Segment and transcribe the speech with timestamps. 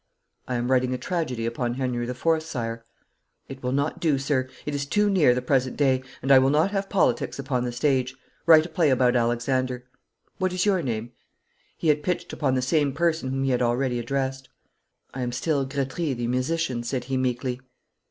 [0.47, 2.83] 'I am writing a tragedy upon Henry IV., sire.'
[3.47, 4.47] 'It will not do, sir.
[4.65, 7.71] It is too near the present day, and I will not have politics upon the
[7.71, 8.15] stage.
[8.47, 9.85] Write a play about Alexander.
[10.39, 11.11] What is your name?'
[11.77, 14.49] He had pitched upon the same person whom he had already addressed.
[15.13, 17.61] 'I am still Gretry, the musician,' said he meekly.